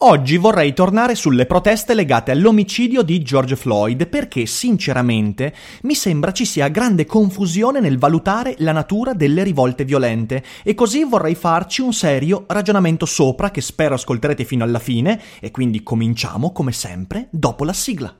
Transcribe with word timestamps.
Oggi 0.00 0.36
vorrei 0.36 0.74
tornare 0.74 1.14
sulle 1.14 1.46
proteste 1.46 1.94
legate 1.94 2.30
all'omicidio 2.30 3.00
di 3.00 3.22
George 3.22 3.56
Floyd 3.56 4.06
perché 4.08 4.44
sinceramente 4.44 5.54
mi 5.82 5.94
sembra 5.94 6.32
ci 6.32 6.44
sia 6.44 6.68
grande 6.68 7.06
confusione 7.06 7.80
nel 7.80 7.96
valutare 7.96 8.56
la 8.58 8.72
natura 8.72 9.14
delle 9.14 9.42
rivolte 9.42 9.84
violente. 9.84 10.44
E 10.62 10.74
così 10.74 11.04
vorrei 11.04 11.34
farci 11.34 11.80
un 11.80 11.94
serio 11.94 12.44
ragionamento 12.46 13.06
sopra 13.06 13.50
che 13.50 13.62
spero 13.62 13.94
ascolterete 13.94 14.44
fino 14.44 14.64
alla 14.64 14.80
fine. 14.80 15.18
E 15.40 15.50
quindi 15.50 15.82
cominciamo 15.82 16.52
come 16.52 16.72
sempre 16.72 17.28
dopo 17.30 17.64
la 17.64 17.72
sigla. 17.72 18.14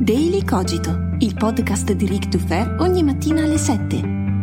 Daily 0.00 0.42
Cogito, 0.44 1.10
il 1.18 1.34
podcast 1.34 1.92
di 1.92 2.06
Rick 2.06 2.28
Dufer 2.28 2.76
ogni 2.78 3.02
mattina 3.02 3.42
alle 3.42 3.58
7 3.58 4.17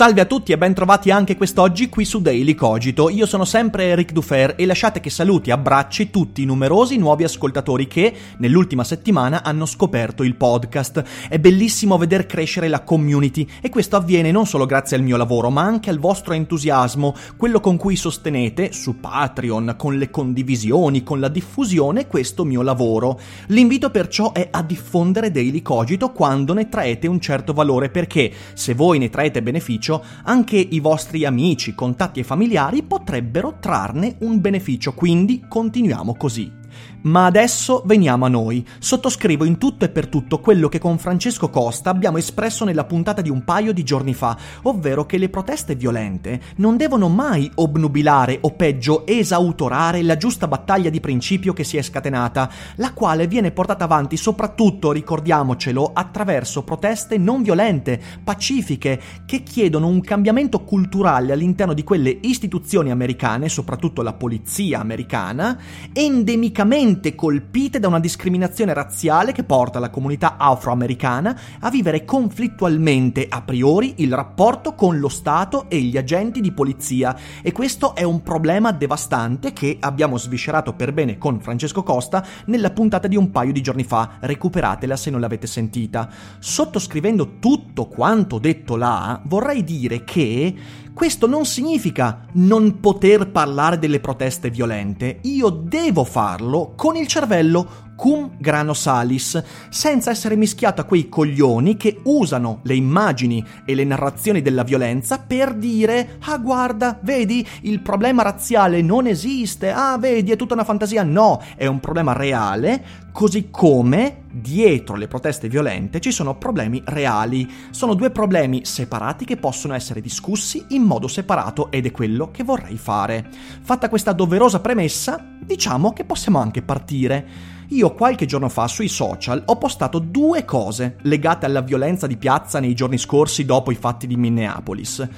Salve 0.00 0.22
a 0.22 0.24
tutti 0.24 0.52
e 0.52 0.56
ben 0.56 0.72
trovati 0.72 1.10
anche 1.10 1.36
quest'oggi 1.36 1.90
qui 1.90 2.06
su 2.06 2.22
Daily 2.22 2.54
Cogito. 2.54 3.10
Io 3.10 3.26
sono 3.26 3.44
sempre 3.44 3.84
Eric 3.84 4.12
Dufer 4.12 4.54
e 4.56 4.64
lasciate 4.64 4.98
che 4.98 5.10
saluti 5.10 5.50
e 5.50 5.52
abbracci 5.52 6.08
tutti 6.08 6.40
i 6.40 6.46
numerosi 6.46 6.96
nuovi 6.96 7.24
ascoltatori 7.24 7.86
che 7.86 8.10
nell'ultima 8.38 8.82
settimana 8.82 9.42
hanno 9.42 9.66
scoperto 9.66 10.22
il 10.22 10.36
podcast. 10.36 11.04
È 11.28 11.38
bellissimo 11.38 11.98
veder 11.98 12.24
crescere 12.24 12.68
la 12.68 12.80
community 12.80 13.46
e 13.60 13.68
questo 13.68 13.96
avviene 13.96 14.30
non 14.30 14.46
solo 14.46 14.64
grazie 14.64 14.96
al 14.96 15.02
mio 15.02 15.18
lavoro, 15.18 15.50
ma 15.50 15.64
anche 15.64 15.90
al 15.90 15.98
vostro 15.98 16.32
entusiasmo, 16.32 17.14
quello 17.36 17.60
con 17.60 17.76
cui 17.76 17.94
sostenete 17.94 18.72
su 18.72 19.00
Patreon, 19.00 19.74
con 19.76 19.98
le 19.98 20.08
condivisioni, 20.08 21.02
con 21.02 21.20
la 21.20 21.28
diffusione 21.28 22.06
questo 22.06 22.46
mio 22.46 22.62
lavoro. 22.62 23.20
L'invito 23.48 23.90
perciò 23.90 24.32
è 24.32 24.48
a 24.50 24.62
diffondere 24.62 25.30
Daily 25.30 25.60
Cogito 25.60 26.10
quando 26.12 26.54
ne 26.54 26.70
traete 26.70 27.06
un 27.06 27.20
certo 27.20 27.52
valore 27.52 27.90
perché 27.90 28.32
se 28.54 28.72
voi 28.72 28.98
ne 28.98 29.10
traete 29.10 29.42
beneficio 29.42 29.88
beneficio, 29.90 30.04
anche 30.22 30.56
i 30.56 30.78
vostri 30.78 31.24
amici, 31.24 31.74
contatti 31.74 32.20
e 32.20 32.24
familiari 32.24 32.82
potrebbero 32.84 33.56
trarne 33.58 34.16
un 34.20 34.40
beneficio, 34.40 34.94
quindi 34.94 35.44
continuiamo 35.48 36.14
così. 36.14 36.58
Ma 37.02 37.24
adesso 37.24 37.82
veniamo 37.86 38.26
a 38.26 38.28
noi. 38.28 38.66
Sottoscrivo 38.78 39.44
in 39.44 39.56
tutto 39.56 39.86
e 39.86 39.88
per 39.88 40.08
tutto 40.08 40.38
quello 40.38 40.68
che 40.68 40.78
con 40.78 40.98
Francesco 40.98 41.48
Costa 41.48 41.88
abbiamo 41.88 42.18
espresso 42.18 42.66
nella 42.66 42.84
puntata 42.84 43.22
di 43.22 43.30
un 43.30 43.42
paio 43.42 43.72
di 43.72 43.82
giorni 43.82 44.12
fa, 44.12 44.36
ovvero 44.64 45.06
che 45.06 45.16
le 45.16 45.30
proteste 45.30 45.76
violente 45.76 46.40
non 46.56 46.76
devono 46.76 47.08
mai 47.08 47.50
obnubilare 47.54 48.36
o 48.42 48.50
peggio 48.50 49.06
esautorare 49.06 50.02
la 50.02 50.18
giusta 50.18 50.46
battaglia 50.46 50.90
di 50.90 51.00
principio 51.00 51.54
che 51.54 51.64
si 51.64 51.78
è 51.78 51.82
scatenata, 51.82 52.50
la 52.76 52.92
quale 52.92 53.26
viene 53.26 53.50
portata 53.50 53.84
avanti 53.84 54.18
soprattutto, 54.18 54.92
ricordiamocelo, 54.92 55.92
attraverso 55.94 56.64
proteste 56.64 57.16
non 57.16 57.42
violente, 57.42 57.98
pacifiche, 58.22 59.00
che 59.24 59.42
chiedono 59.42 59.86
un 59.86 60.02
cambiamento 60.02 60.64
culturale 60.64 61.32
all'interno 61.32 61.72
di 61.72 61.82
quelle 61.82 62.18
istituzioni 62.20 62.90
americane, 62.90 63.48
soprattutto 63.48 64.02
la 64.02 64.12
polizia 64.12 64.80
americana, 64.80 65.58
endemicamente 65.94 66.88
duramente 66.90 67.14
colpite 67.14 67.78
da 67.78 67.88
una 67.88 68.00
discriminazione 68.00 68.74
razziale 68.74 69.32
che 69.32 69.44
porta 69.44 69.78
la 69.78 69.90
comunità 69.90 70.36
afroamericana 70.36 71.38
a 71.60 71.70
vivere 71.70 72.04
conflittualmente 72.04 73.26
a 73.28 73.42
priori 73.42 73.94
il 73.98 74.12
rapporto 74.12 74.74
con 74.74 74.98
lo 74.98 75.08
Stato 75.08 75.68
e 75.68 75.80
gli 75.80 75.96
agenti 75.96 76.40
di 76.40 76.52
polizia 76.52 77.16
e 77.42 77.52
questo 77.52 77.94
è 77.94 78.02
un 78.02 78.22
problema 78.22 78.72
devastante 78.72 79.52
che 79.52 79.76
abbiamo 79.80 80.16
sviscerato 80.16 80.72
per 80.72 80.92
bene 80.92 81.16
con 81.18 81.40
Francesco 81.40 81.82
Costa 81.82 82.24
nella 82.46 82.70
puntata 82.70 83.06
di 83.06 83.16
un 83.16 83.30
paio 83.30 83.52
di 83.52 83.62
giorni 83.62 83.84
fa, 83.84 84.16
recuperatela 84.20 84.96
se 84.96 85.10
non 85.10 85.20
l'avete 85.20 85.46
sentita. 85.46 86.08
Sottoscrivendo 86.38 87.38
tutto 87.38 87.86
quanto 87.86 88.38
detto 88.38 88.76
là, 88.76 89.20
vorrei 89.26 89.62
dire 89.62 90.02
che 90.04 90.54
questo 90.92 91.26
non 91.26 91.44
significa 91.44 92.26
non 92.32 92.80
poter 92.80 93.30
parlare 93.30 93.78
delle 93.78 94.00
proteste 94.00 94.50
violente, 94.50 95.18
io 95.22 95.48
devo 95.48 96.04
farlo 96.04 96.72
con 96.76 96.96
il 96.96 97.06
cervello 97.06 97.88
cum 98.00 98.30
grano 98.38 98.72
salis, 98.72 99.42
senza 99.68 100.10
essere 100.10 100.34
mischiato 100.34 100.80
a 100.80 100.84
quei 100.84 101.10
coglioni 101.10 101.76
che 101.76 102.00
usano 102.04 102.60
le 102.62 102.74
immagini 102.74 103.44
e 103.66 103.74
le 103.74 103.84
narrazioni 103.84 104.40
della 104.40 104.62
violenza 104.62 105.18
per 105.18 105.52
dire 105.52 106.16
ah 106.24 106.38
guarda, 106.38 106.98
vedi, 107.02 107.46
il 107.62 107.82
problema 107.82 108.22
razziale 108.22 108.80
non 108.80 109.06
esiste, 109.06 109.70
ah 109.70 109.98
vedi, 109.98 110.30
è 110.30 110.36
tutta 110.36 110.54
una 110.54 110.64
fantasia, 110.64 111.02
no, 111.02 111.42
è 111.56 111.66
un 111.66 111.78
problema 111.78 112.14
reale, 112.14 112.82
così 113.12 113.50
come 113.50 114.22
dietro 114.32 114.96
le 114.96 115.06
proteste 115.06 115.50
violente 115.50 116.00
ci 116.00 116.10
sono 116.10 116.38
problemi 116.38 116.80
reali, 116.86 117.46
sono 117.68 117.92
due 117.92 118.08
problemi 118.08 118.64
separati 118.64 119.26
che 119.26 119.36
possono 119.36 119.74
essere 119.74 120.00
discussi 120.00 120.64
in 120.68 120.84
modo 120.84 121.06
separato 121.06 121.70
ed 121.70 121.84
è 121.84 121.90
quello 121.90 122.30
che 122.30 122.44
vorrei 122.44 122.78
fare. 122.78 123.28
Fatta 123.60 123.90
questa 123.90 124.12
doverosa 124.12 124.60
premessa, 124.60 125.22
diciamo 125.38 125.92
che 125.92 126.04
possiamo 126.04 126.38
anche 126.38 126.62
partire. 126.62 127.58
Io 127.72 127.92
qualche 127.92 128.26
giorno 128.26 128.48
fa 128.48 128.66
sui 128.66 128.88
social 128.88 129.44
ho 129.46 129.56
postato 129.56 130.00
due 130.00 130.44
cose 130.44 130.96
legate 131.02 131.46
alla 131.46 131.60
violenza 131.60 132.08
di 132.08 132.16
piazza 132.16 132.58
nei 132.58 132.74
giorni 132.74 132.98
scorsi 132.98 133.44
dopo 133.44 133.70
i 133.70 133.76
fatti 133.76 134.08
di 134.08 134.16
Minneapolis. 134.16 135.08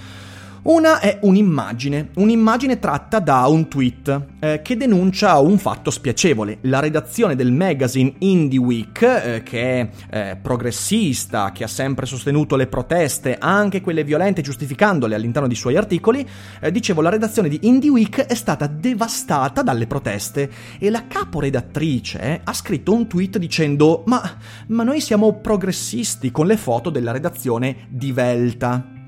Una 0.65 1.00
è 1.00 1.19
un'immagine, 1.23 2.11
un'immagine 2.15 2.78
tratta 2.78 3.19
da 3.19 3.49
un 3.49 3.67
tweet 3.67 4.27
eh, 4.39 4.61
che 4.62 4.77
denuncia 4.77 5.41
un 5.41 5.59
fatto 5.59 5.91
spiacevole. 5.91 6.59
La 6.62 6.78
redazione 6.78 7.34
del 7.34 7.50
magazine 7.50 8.15
Indie 8.19 8.61
Week, 8.61 9.03
eh, 9.03 9.43
che 9.43 9.81
è 9.81 9.91
eh, 10.09 10.36
progressista, 10.41 11.51
che 11.51 11.65
ha 11.65 11.66
sempre 11.69 12.07
sostenuto 12.07 12.54
le 12.54 12.69
proteste, 12.69 13.39
anche 13.41 13.81
quelle 13.81 14.04
violente, 14.04 14.41
giustificandole 14.41 15.16
all'interno 15.16 15.48
dei 15.48 15.57
suoi 15.57 15.77
articoli, 15.77 16.25
eh, 16.60 16.71
dicevo, 16.71 17.01
la 17.01 17.10
redazione 17.10 17.48
di 17.48 17.59
Indie 17.63 17.91
Week 17.91 18.21
è 18.21 18.34
stata 18.34 18.69
devastata 18.69 19.63
dalle 19.63 19.89
proteste 19.89 20.48
e 20.78 20.91
la 20.91 21.09
caporedattrice 21.09 22.41
ha 22.45 22.53
scritto 22.53 22.95
un 22.95 23.09
tweet 23.09 23.39
dicendo 23.39 24.04
ma, 24.07 24.39
ma 24.69 24.84
noi 24.84 25.01
siamo 25.01 25.41
progressisti 25.41 26.31
con 26.31 26.47
le 26.47 26.57
foto 26.57 26.89
della 26.89 27.10
redazione 27.10 27.89
divelta. 27.89 29.01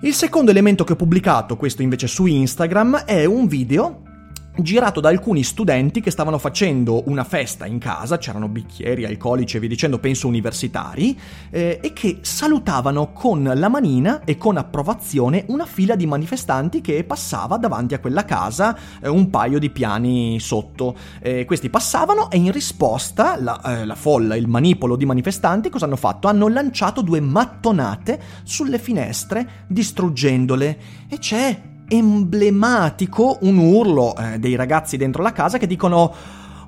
Il 0.00 0.12
secondo 0.12 0.50
elemento 0.50 0.84
che 0.84 0.92
ho 0.92 0.96
pubblicato, 0.96 1.56
questo 1.56 1.82
invece 1.82 2.06
su 2.06 2.26
Instagram, 2.26 3.04
è 3.04 3.24
un 3.24 3.46
video 3.46 4.03
girato 4.56 5.00
da 5.00 5.08
alcuni 5.08 5.42
studenti 5.42 6.00
che 6.00 6.10
stavano 6.10 6.38
facendo 6.38 7.02
una 7.06 7.24
festa 7.24 7.66
in 7.66 7.78
casa, 7.78 8.18
c'erano 8.18 8.48
bicchieri, 8.48 9.04
alcolici 9.04 9.56
e 9.56 9.60
via 9.60 9.68
dicendo, 9.68 9.98
penso 9.98 10.28
universitari, 10.28 11.18
eh, 11.50 11.80
e 11.82 11.92
che 11.92 12.18
salutavano 12.20 13.12
con 13.12 13.50
la 13.54 13.68
manina 13.68 14.22
e 14.24 14.36
con 14.36 14.56
approvazione 14.56 15.44
una 15.48 15.66
fila 15.66 15.96
di 15.96 16.06
manifestanti 16.06 16.80
che 16.80 17.02
passava 17.04 17.56
davanti 17.56 17.94
a 17.94 17.98
quella 17.98 18.24
casa 18.24 18.78
eh, 19.00 19.08
un 19.08 19.28
paio 19.30 19.58
di 19.58 19.70
piani 19.70 20.38
sotto. 20.38 20.96
Eh, 21.20 21.44
questi 21.44 21.68
passavano 21.68 22.30
e 22.30 22.36
in 22.36 22.52
risposta 22.52 23.36
la, 23.40 23.60
eh, 23.60 23.84
la 23.84 23.96
folla, 23.96 24.36
il 24.36 24.46
manipolo 24.46 24.96
di 24.96 25.04
manifestanti, 25.04 25.68
cosa 25.68 25.86
hanno 25.86 25.96
fatto? 25.96 26.28
Hanno 26.28 26.48
lanciato 26.48 27.00
due 27.00 27.20
mattonate 27.20 28.20
sulle 28.44 28.78
finestre 28.78 29.64
distruggendole 29.66 30.78
e 31.08 31.18
c'è 31.18 31.72
emblematico 31.88 33.38
un 33.42 33.58
urlo 33.58 34.14
eh, 34.16 34.38
dei 34.38 34.54
ragazzi 34.54 34.96
dentro 34.96 35.22
la 35.22 35.32
casa 35.32 35.58
che 35.58 35.66
dicono 35.66 36.14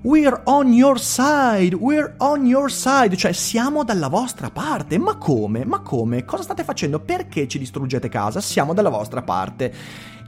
We're 0.02 0.42
on 0.44 0.72
your 0.72 1.00
side, 1.00 1.74
we're 1.74 2.14
on 2.18 2.46
your 2.46 2.70
side, 2.70 3.16
cioè 3.16 3.32
siamo 3.32 3.82
dalla 3.82 4.06
vostra 4.06 4.50
parte. 4.50 4.98
Ma 4.98 5.16
come? 5.16 5.64
Ma 5.64 5.80
come? 5.80 6.24
Cosa 6.24 6.44
state 6.44 6.62
facendo? 6.62 7.00
Perché 7.00 7.48
ci 7.48 7.58
distruggete 7.58 8.08
casa? 8.08 8.40
Siamo 8.40 8.72
dalla 8.72 8.88
vostra 8.88 9.22
parte. 9.22 9.74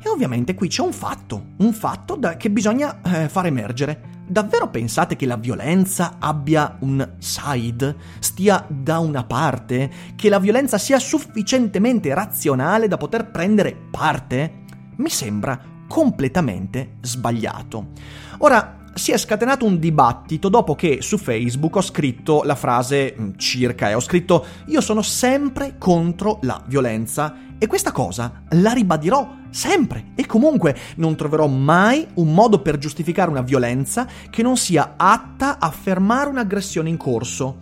E 0.02 0.08
ovviamente 0.08 0.54
qui 0.54 0.66
c'è 0.66 0.82
un 0.82 0.92
fatto, 0.92 1.50
un 1.58 1.72
fatto 1.72 2.16
da, 2.16 2.36
che 2.36 2.50
bisogna 2.50 3.00
eh, 3.02 3.28
far 3.28 3.46
emergere. 3.46 4.16
Davvero 4.26 4.68
pensate 4.68 5.14
che 5.14 5.26
la 5.26 5.36
violenza 5.36 6.16
abbia 6.18 6.76
un 6.80 7.14
side, 7.18 7.96
stia 8.18 8.64
da 8.68 8.98
una 8.98 9.22
parte, 9.22 9.90
che 10.16 10.28
la 10.28 10.40
violenza 10.40 10.76
sia 10.76 10.98
sufficientemente 10.98 12.12
razionale 12.12 12.88
da 12.88 12.96
poter 12.96 13.30
prendere 13.30 13.76
parte? 13.90 14.66
Mi 14.98 15.10
sembra 15.10 15.58
completamente 15.88 16.96
sbagliato. 17.00 17.88
Ora, 18.38 18.78
si 18.94 19.12
è 19.12 19.16
scatenato 19.16 19.64
un 19.64 19.78
dibattito 19.78 20.48
dopo 20.48 20.74
che 20.74 20.98
su 21.00 21.18
Facebook 21.18 21.76
ho 21.76 21.80
scritto 21.80 22.42
la 22.44 22.56
frase 22.56 23.14
mm, 23.18 23.30
circa 23.36 23.88
e 23.88 23.94
ho 23.94 24.00
scritto 24.00 24.44
io 24.66 24.80
sono 24.80 25.02
sempre 25.02 25.76
contro 25.78 26.40
la 26.42 26.60
violenza 26.66 27.46
e 27.58 27.66
questa 27.66 27.92
cosa 27.92 28.42
la 28.50 28.72
ribadirò 28.72 29.36
sempre 29.50 30.08
e 30.14 30.26
comunque 30.26 30.76
non 30.96 31.16
troverò 31.16 31.46
mai 31.46 32.06
un 32.14 32.34
modo 32.34 32.60
per 32.60 32.78
giustificare 32.78 33.30
una 33.30 33.42
violenza 33.42 34.06
che 34.30 34.42
non 34.42 34.56
sia 34.56 34.94
atta 34.96 35.58
a 35.58 35.70
fermare 35.70 36.30
un'aggressione 36.30 36.88
in 36.88 36.96
corso. 36.96 37.58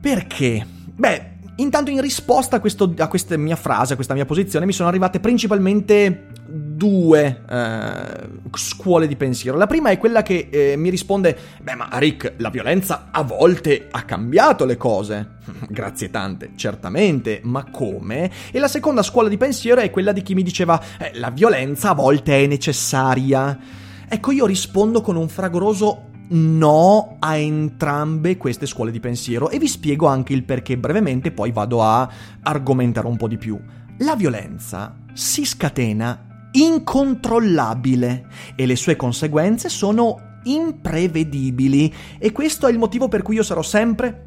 Perché? 0.00 0.66
Beh, 0.94 1.35
Intanto 1.58 1.90
in 1.90 2.02
risposta 2.02 2.56
a, 2.56 2.60
questo, 2.60 2.92
a, 2.98 3.08
questa 3.08 3.36
mia 3.38 3.56
frase, 3.56 3.94
a 3.94 3.96
questa 3.96 4.12
mia 4.12 4.26
posizione, 4.26 4.66
mi 4.66 4.72
sono 4.72 4.90
arrivate 4.90 5.20
principalmente 5.20 6.26
due 6.46 7.44
eh, 7.48 8.28
scuole 8.52 9.06
di 9.06 9.16
pensiero. 9.16 9.56
La 9.56 9.66
prima 9.66 9.88
è 9.88 9.96
quella 9.96 10.22
che 10.22 10.48
eh, 10.50 10.76
mi 10.76 10.90
risponde, 10.90 11.36
beh 11.62 11.74
ma 11.74 11.88
Rick, 11.92 12.34
la 12.36 12.50
violenza 12.50 13.08
a 13.10 13.22
volte 13.22 13.88
ha 13.90 14.02
cambiato 14.02 14.66
le 14.66 14.76
cose. 14.76 15.36
Grazie 15.70 16.10
tante, 16.10 16.50
certamente, 16.56 17.40
ma 17.44 17.64
come? 17.70 18.30
E 18.50 18.58
la 18.58 18.68
seconda 18.68 19.02
scuola 19.02 19.30
di 19.30 19.38
pensiero 19.38 19.80
è 19.80 19.88
quella 19.88 20.12
di 20.12 20.20
chi 20.20 20.34
mi 20.34 20.42
diceva, 20.42 20.78
eh, 20.98 21.12
la 21.14 21.30
violenza 21.30 21.90
a 21.90 21.94
volte 21.94 22.44
è 22.44 22.46
necessaria. 22.46 23.58
Ecco, 24.06 24.30
io 24.30 24.44
rispondo 24.44 25.00
con 25.00 25.16
un 25.16 25.28
fragoroso 25.28 26.10
no 26.28 27.16
a 27.18 27.36
entrambe 27.36 28.36
queste 28.36 28.66
scuole 28.66 28.90
di 28.90 29.00
pensiero 29.00 29.50
e 29.50 29.58
vi 29.58 29.68
spiego 29.68 30.06
anche 30.06 30.32
il 30.32 30.44
perché 30.44 30.76
brevemente, 30.76 31.30
poi 31.30 31.52
vado 31.52 31.82
a 31.82 32.08
argomentare 32.42 33.06
un 33.06 33.16
po' 33.16 33.28
di 33.28 33.38
più. 33.38 33.58
La 33.98 34.16
violenza 34.16 34.96
si 35.12 35.44
scatena 35.44 36.48
incontrollabile 36.52 38.26
e 38.54 38.66
le 38.66 38.76
sue 38.76 38.96
conseguenze 38.96 39.68
sono 39.68 40.38
imprevedibili 40.44 41.92
e 42.18 42.32
questo 42.32 42.66
è 42.66 42.70
il 42.70 42.78
motivo 42.78 43.08
per 43.08 43.22
cui 43.22 43.34
io 43.34 43.42
sarò 43.42 43.62
sempre 43.62 44.26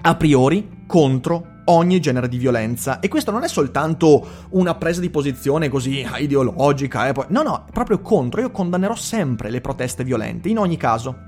a 0.00 0.14
priori 0.14 0.84
contro 0.86 1.56
ogni 1.68 2.00
genere 2.00 2.28
di 2.28 2.38
violenza. 2.38 3.00
E 3.00 3.08
questo 3.08 3.30
non 3.30 3.44
è 3.44 3.48
soltanto 3.48 4.26
una 4.50 4.74
presa 4.74 5.00
di 5.00 5.10
posizione 5.10 5.68
così 5.68 6.06
ideologica, 6.18 7.08
eh, 7.08 7.14
no, 7.28 7.42
no, 7.42 7.64
proprio 7.70 8.00
contro. 8.00 8.40
Io 8.40 8.50
condannerò 8.50 8.94
sempre 8.94 9.50
le 9.50 9.60
proteste 9.60 10.04
violente, 10.04 10.48
in 10.48 10.58
ogni 10.58 10.76
caso. 10.76 11.26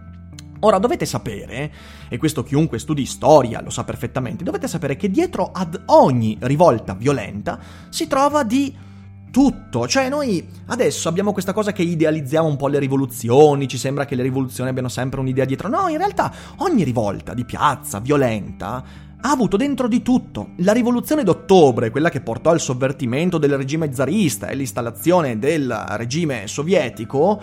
Ora 0.60 0.78
dovete 0.78 1.06
sapere, 1.06 1.72
e 2.08 2.18
questo 2.18 2.42
chiunque 2.42 2.78
studi 2.78 3.06
storia 3.06 3.62
lo 3.62 3.70
sa 3.70 3.84
perfettamente, 3.84 4.44
dovete 4.44 4.68
sapere 4.68 4.96
che 4.96 5.10
dietro 5.10 5.50
ad 5.52 5.82
ogni 5.86 6.36
rivolta 6.40 6.94
violenta 6.94 7.58
si 7.88 8.06
trova 8.06 8.42
di 8.42 8.88
tutto. 9.30 9.88
Cioè 9.88 10.08
noi 10.08 10.46
adesso 10.66 11.08
abbiamo 11.08 11.32
questa 11.32 11.52
cosa 11.52 11.72
che 11.72 11.82
idealizziamo 11.82 12.46
un 12.46 12.56
po' 12.56 12.68
le 12.68 12.78
rivoluzioni, 12.78 13.68
ci 13.68 13.78
sembra 13.78 14.04
che 14.04 14.14
le 14.14 14.22
rivoluzioni 14.22 14.68
abbiano 14.68 14.88
sempre 14.88 15.20
un'idea 15.20 15.44
dietro. 15.44 15.68
No, 15.68 15.88
in 15.88 15.96
realtà 15.96 16.32
ogni 16.58 16.84
rivolta 16.84 17.32
di 17.32 17.44
piazza 17.44 17.98
violenta 18.00 19.08
ha 19.22 19.30
avuto 19.30 19.56
dentro 19.56 19.88
di 19.88 20.02
tutto. 20.02 20.50
La 20.56 20.72
rivoluzione 20.72 21.24
d'ottobre, 21.24 21.90
quella 21.90 22.10
che 22.10 22.20
portò 22.20 22.50
al 22.50 22.60
sovvertimento 22.60 23.38
del 23.38 23.56
regime 23.56 23.92
zarista 23.92 24.48
e 24.48 24.56
l'installazione 24.56 25.38
del 25.38 25.70
regime 25.90 26.46
sovietico, 26.46 27.40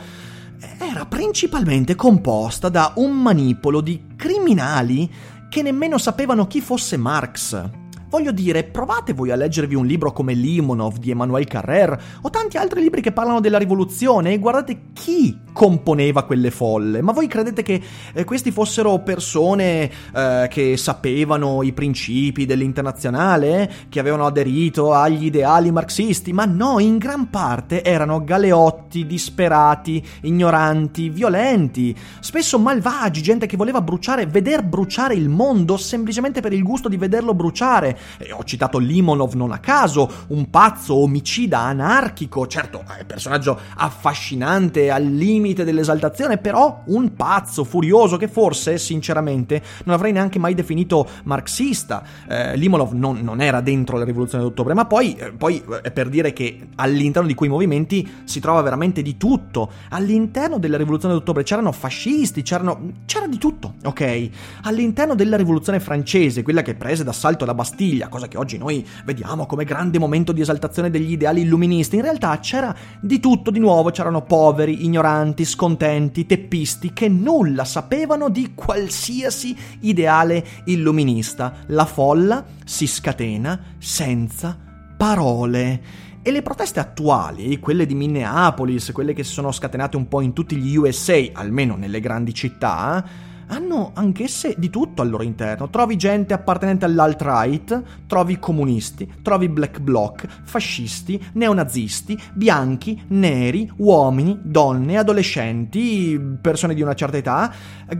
era 0.78 1.06
principalmente 1.06 1.96
composta 1.96 2.70
da 2.70 2.94
un 2.96 3.12
manipolo 3.12 3.82
di 3.82 4.08
criminali 4.16 5.10
che 5.50 5.62
nemmeno 5.62 5.98
sapevano 5.98 6.48
chi 6.48 6.62
fosse 6.62 6.98
Marx. 6.98 7.87
Voglio 8.10 8.32
dire, 8.32 8.64
provate 8.64 9.12
voi 9.12 9.32
a 9.32 9.36
leggervi 9.36 9.76
un 9.76 9.86
libro 9.86 10.14
come 10.14 10.34
Limonov 10.34 10.98
di 10.98 11.12
Emmanuel 11.12 11.46
Carrère 11.46 12.00
o 12.22 12.30
tanti 12.30 12.56
altri 12.56 12.82
libri 12.82 13.02
che 13.02 13.12
parlano 13.12 13.42
della 13.42 13.58
rivoluzione 13.58 14.32
e 14.32 14.40
guardate 14.40 14.92
chi 14.94 15.38
componeva 15.52 16.24
quelle 16.24 16.50
folle. 16.50 17.02
Ma 17.02 17.12
voi 17.12 17.28
credete 17.28 17.64
che 17.64 17.82
eh, 18.14 18.24
questi 18.24 18.52
fossero 18.52 19.00
persone 19.00 19.92
eh, 20.16 20.48
che 20.50 20.78
sapevano 20.78 21.64
i 21.64 21.74
principi 21.74 22.46
dell'internazionale, 22.46 23.70
che 23.90 24.00
avevano 24.00 24.26
aderito 24.26 24.94
agli 24.94 25.26
ideali 25.26 25.72
marxisti? 25.72 26.32
Ma 26.32 26.46
no, 26.46 26.80
in 26.80 26.98
gran 26.98 27.30
parte 27.30 27.84
erano 27.84 28.24
galeotti, 28.24 29.06
disperati, 29.06 30.02
ignoranti, 30.22 31.10
violenti, 31.10 31.94
spesso 32.22 32.58
malvagi, 32.58 33.22
gente 33.22 33.48
che 33.48 33.58
voleva 33.58 33.82
bruciare, 33.82 34.28
veder 34.28 34.64
bruciare 34.64 35.16
il 35.16 35.28
mondo 35.28 35.76
semplicemente 35.76 36.40
per 36.40 36.54
il 36.54 36.64
gusto 36.64 36.88
di 36.88 36.96
vederlo 36.96 37.34
bruciare 37.34 37.97
e 38.18 38.32
ho 38.32 38.44
citato 38.44 38.78
Limonov 38.78 39.34
non 39.34 39.52
a 39.52 39.60
caso, 39.60 40.10
un 40.28 40.50
pazzo 40.50 40.96
omicida 40.96 41.60
anarchico, 41.60 42.48
certo, 42.48 42.80
un 42.80 43.06
personaggio 43.06 43.60
affascinante 43.76 44.90
al 44.90 45.06
limite 45.06 45.64
dell'esaltazione, 45.64 46.38
però 46.38 46.84
un 46.86 47.14
pazzo 47.14 47.64
furioso 47.64 48.18
che 48.18 48.28
forse, 48.28 48.78
sinceramente, 48.78 49.62
non 49.86 49.96
avrei 49.96 50.12
neanche 50.12 50.40
mai 50.40 50.54
definito 50.54 51.08
marxista. 51.24 52.04
Eh, 52.28 52.56
Limonov 52.58 52.92
non, 52.94 53.20
non, 53.22 53.42
era 53.42 53.62
dentro 53.62 53.98
la 53.98 54.04
rivoluzione 54.04 54.44
d'ottobre, 54.44 54.74
ma 54.74 54.86
poi, 54.86 55.16
eh, 55.16 55.32
poi 55.32 55.64
è 55.82 55.92
per 55.92 56.10
dire 56.10 56.34
che 56.34 56.68
all'interno 56.76 57.28
di 57.28 57.34
quei 57.34 57.50
movimenti 57.50 58.08
si 58.24 58.40
trova 58.40 58.62
veramente 58.62 59.02
di 59.02 59.18
tutto. 59.18 59.72
All'interno 59.90 60.58
della 60.58 60.78
rivoluzione 60.78 61.14
d'ottobre 61.14 61.44
c'erano 61.44 61.72
fascisti, 61.72 62.42
c'erano, 62.42 62.92
c'era 63.06 63.28
di 63.28 63.38
tutto, 63.38 63.76
ok? 63.84 64.30
All'interno 64.64 65.16
della 65.16 65.38
rivoluzione 65.38 65.80
francese, 65.80 66.44
quella 66.44 66.62
che 66.62 66.76
prese 66.76 67.04
d'assalto 67.04 67.46
la 67.46 67.54
Bastiglia, 67.54 67.87
Sicilia, 67.88 68.10
cosa 68.10 68.28
che 68.28 68.38
oggi 68.38 68.58
noi 68.58 68.86
vediamo 69.06 69.46
come 69.46 69.64
grande 69.64 69.98
momento 69.98 70.34
di 70.34 70.42
esaltazione 70.42 70.90
degli 70.90 71.14
ideali 71.14 71.42
illuministi, 71.42 71.96
in 71.96 72.02
realtà 72.02 72.38
c'era 72.40 72.76
di 73.00 73.22
tutto 73.22 73.50
di 73.50 73.60
nuovo, 73.60 73.92
c'erano 73.92 74.24
poveri, 74.24 74.84
ignoranti, 74.84 75.46
scontenti, 75.46 76.26
teppisti 76.26 76.92
che 76.92 77.08
nulla 77.08 77.64
sapevano 77.64 78.28
di 78.28 78.52
qualsiasi 78.54 79.56
ideale 79.82 80.46
illuminista. 80.66 81.60
La 81.68 81.86
folla 81.86 82.44
si 82.66 82.88
scatena 82.88 83.58
senza 83.78 84.58
parole. 84.98 85.82
E 86.22 86.32
le 86.32 86.42
proteste 86.42 86.82
attuali, 86.82 87.58
quelle 87.60 87.86
di 87.86 87.96
Minneapolis, 87.96 88.92
quelle 88.92 89.14
che 89.14 89.24
si 89.24 89.32
sono 89.32 89.54
scatenate 89.54 89.96
un 89.96 90.10
po' 90.10 90.20
in 90.20 90.34
tutti 90.34 90.58
gli 90.58 90.76
USA, 90.76 91.18
almeno 91.32 91.78
nelle 91.78 92.02
grandi 92.02 92.34
città, 92.34 93.02
hanno 93.48 93.92
anch'esse 93.94 94.56
di 94.58 94.70
tutto 94.70 95.02
al 95.02 95.10
loro 95.10 95.24
interno. 95.24 95.70
Trovi 95.70 95.96
gente 95.96 96.34
appartenente 96.34 96.86
all'alt-right, 96.86 97.84
trovi 98.08 98.40
comunisti, 98.40 99.12
trovi 99.22 99.50
black 99.50 99.80
bloc, 99.80 100.26
fascisti, 100.44 101.22
neonazisti, 101.34 102.20
bianchi, 102.34 103.02
neri, 103.08 103.72
uomini, 103.78 104.40
donne, 104.44 104.98
adolescenti, 104.98 106.38
persone 106.42 106.74
di 106.74 106.82
una 106.82 106.94
certa 106.94 107.18
età, 107.18 107.54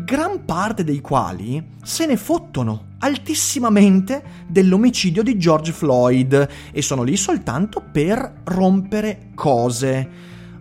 gran 0.04 0.46
parte 0.46 0.84
dei 0.84 1.02
quali 1.02 1.76
se 1.82 2.06
ne 2.06 2.18
fottono 2.18 2.96
altissimamente 3.00 4.46
dell'omicidio 4.48 5.24
di 5.24 5.38
George 5.38 5.72
Floyd 5.72 6.48
e 6.72 6.82
sono 6.82 7.04
lì 7.04 7.16
soltanto 7.16 7.82
per 7.92 8.42
rompere 8.44 9.30
cose. 9.36 10.10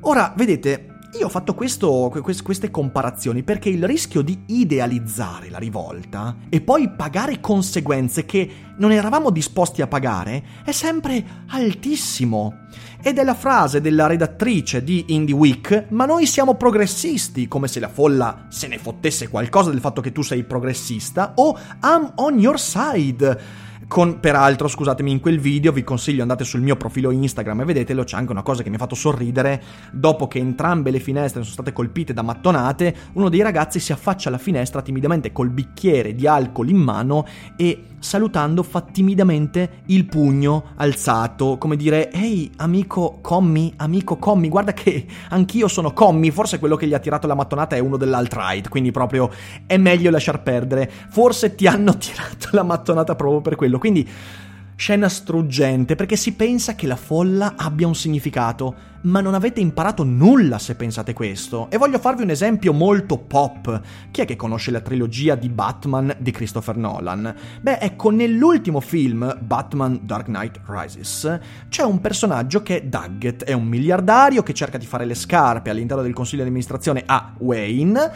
Ora, 0.01 0.33
vedete, 0.37 0.96
io 1.19 1.27
ho 1.27 1.29
fatto 1.31 1.55
questo, 1.55 2.13
queste 2.43 2.71
comparazioni 2.71 3.43
perché 3.43 3.69
il 3.69 3.85
rischio 3.85 4.23
di 4.23 4.45
idealizzare 4.47 5.49
la 5.49 5.59
rivolta 5.59 6.37
e 6.49 6.61
poi 6.61 6.91
pagare 6.91 7.41
conseguenze 7.41 8.25
che 8.27 8.51
non 8.79 8.93
eravamo 8.93 9.31
disposti 9.31 9.83
a 9.83 9.87
pagare 9.87 10.43
è 10.65 10.73
sempre 10.73 11.45
altissimo. 11.49 12.65
Ed 13.03 13.19
è 13.19 13.25
la 13.25 13.35
frase 13.35 13.81
della 13.81 14.07
redattrice 14.07 14.83
di 14.83 15.05
Indie 15.09 15.35
Week, 15.35 15.87
ma 15.91 16.07
noi 16.07 16.27
siamo 16.27 16.57
progressisti, 16.57 17.47
come 17.47 17.69
se 17.69 17.79
la 17.79 17.89
folla 17.89 18.47
se 18.49 18.67
ne 18.67 18.79
fottesse 18.79 19.29
qualcosa 19.29 19.71
del 19.71 19.81
fatto 19.81 20.01
che 20.01 20.11
tu 20.11 20.23
sei 20.23 20.43
progressista, 20.43 21.33
o 21.37 21.57
I'm 21.83 22.13
on 22.17 22.39
your 22.41 22.59
side 22.59 23.65
con, 23.89 24.19
peraltro, 24.19 24.67
scusatemi, 24.67 25.11
in 25.11 25.21
quel 25.21 25.39
video 25.39 25.71
vi 25.71 25.85
consiglio 25.85 26.23
andate 26.23 26.45
sul 26.45 26.61
mio 26.61 26.77
profilo 26.77 27.11
Instagram 27.11 27.61
e 27.61 27.65
vedetelo, 27.65 28.05
c'è 28.05 28.17
anche 28.17 28.33
una 28.33 28.43
cosa 28.43 28.63
che 28.63 28.69
mi 28.69 28.75
ha 28.75 28.79
fatto 28.79 28.95
sorridere. 28.95 29.63
Dopo 29.93 30.27
che 30.27 30.39
entrambe 30.39 30.91
le 30.91 30.99
finestre 30.99 31.43
sono 31.43 31.53
state 31.53 31.73
colpite 31.73 32.13
da 32.13 32.23
mattonate, 32.23 32.95
uno 33.13 33.29
dei 33.29 33.43
ragazzi 33.43 33.79
si 33.79 33.93
affaccia 33.93 34.29
alla 34.29 34.39
finestra 34.39 34.83
timidamente 34.83 35.33
col 35.33 35.51
bicchiere 35.51 36.15
di 36.15 36.27
alcol 36.27 36.69
in 36.69 36.79
mano 36.79 37.27
e 37.57 37.83
salutando 37.99 38.63
fa 38.63 38.83
timidamente 38.83 39.83
il 39.87 40.05
pugno 40.05 40.67
alzato, 40.77 41.59
come 41.59 41.77
dire 41.77 42.11
ehi 42.11 42.53
amico 42.57 43.19
commi, 43.21 43.73
amico 43.77 44.17
commi, 44.17 44.49
guarda 44.49 44.73
che 44.73 45.07
anch'io 45.31 45.69
sono 45.69 45.93
commi, 45.93 46.31
forse 46.31 46.59
quello 46.59 46.77
che 46.77 46.87
gli 46.87 46.95
ha 46.95 46.99
tirato 46.99 47.27
la 47.27 47.35
mattonata 47.35 47.75
è 47.75 47.81
uno 47.81 47.97
dell'alt-right, 47.97 48.69
quindi 48.69 48.91
proprio 48.91 49.31
è 49.67 49.77
meglio 49.77 50.11
lasciar 50.11 50.43
perdere, 50.43 50.91
forse 51.09 51.55
ti 51.55 51.67
hanno 51.67 51.97
tirato 51.99 52.49
la 52.53 52.63
mattonata 52.63 53.17
proprio 53.17 53.41
per 53.41 53.57
quello, 53.57 53.76
quindi 53.79 54.09
Scena 54.79 55.09
struggente 55.09 55.95
perché 55.95 56.17
si 56.17 56.35
pensa 56.35 56.75
che 56.75 56.87
la 56.87 56.97
folla 56.97 57.55
abbia 57.57 57.87
un 57.87 57.95
significato, 57.95 58.75
ma 59.05 59.23
non 59.23 59.33
avete 59.33 59.59
imparato 59.59 60.05
nulla 60.05 60.59
se 60.59 60.75
pensate 60.75 61.15
questo. 61.15 61.71
E 61.71 61.79
voglio 61.79 61.99
farvi 61.99 62.25
un 62.25 62.29
esempio 62.29 62.75
molto 62.75 63.17
pop. 63.17 63.81
Chi 64.11 64.21
è 64.21 64.27
che 64.27 64.37
conosce 64.37 64.71
la 64.71 64.83
trilogia 64.83 65.35
di 65.35 65.49
Batman 65.49 66.15
di 66.19 66.31
Christopher 66.31 66.77
Nolan? 66.77 67.35
Beh, 67.63 67.79
ecco, 67.79 68.11
nell'ultimo 68.11 68.81
film, 68.81 69.39
Batman 69.41 70.01
Dark 70.03 70.27
Knight 70.27 70.61
Rises, 70.67 71.41
c'è 71.71 71.83
un 71.83 71.99
personaggio 72.03 72.63
che 72.63 72.83
è 72.83 72.85
Daggett, 72.85 73.45
è 73.45 73.55
un 73.55 73.65
miliardario 73.65 74.43
che 74.43 74.53
cerca 74.53 74.77
di 74.77 74.85
fare 74.85 75.07
le 75.07 75.15
scarpe 75.15 75.71
all'interno 75.71 76.03
del 76.03 76.13
consiglio 76.13 76.43
di 76.43 76.49
amministrazione 76.49 77.03
a 77.07 77.33
Wayne. 77.39 78.13